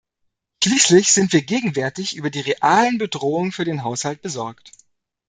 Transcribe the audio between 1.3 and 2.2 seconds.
wir gegenwärtig